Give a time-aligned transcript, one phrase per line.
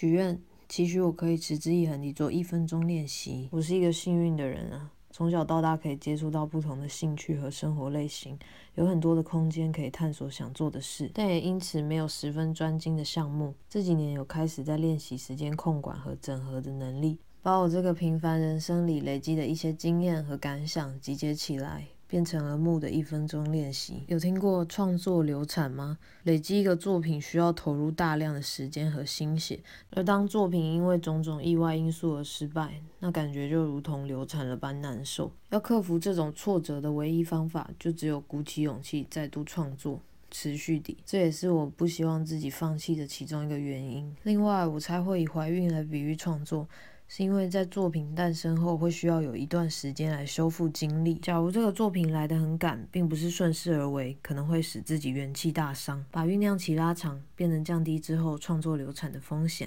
[0.00, 3.48] 许愿，期许我可以持之以恒地做一分钟练习。
[3.50, 8.38] 我是一个幸运的人啊，从小到大可以接触到不同的兴趣和生活类型，
[8.76, 13.52] 有很多的空间可以探索想做的事，但也因此没有十分专精的项目。
[13.68, 21.88] 这几年有开始在练习时间控管和整合的能力，把我这个平凡人生里累积的一些经验和感想集结起来。
[22.08, 24.02] 变成了木的一分钟练习。
[24.08, 25.98] 有听过创作流产吗？
[26.24, 29.60] 累积一个作品需要投入大量的时间和心血，
[29.90, 35.30] 而当作品因为种种意外因素而失败，那感觉就如同流产了般难受。
[35.50, 40.96] 要克服这种挫折的唯一方法，就只有鼓起勇气再度创作，持续地。
[41.04, 44.14] 这也是我不希望自己放弃的其中一个原因。
[44.22, 46.66] 另外，我才会以怀孕来比喻创作。
[47.10, 51.14] 是因为在作品诞生后会需要有一段时间来修复精力。
[51.14, 56.04] 假如这个作品来得很赶，并不是顺势而为，可能会使自己元气大伤。
[56.10, 59.66] 把酝酿期拉长，便能降低之后创作流产的风险。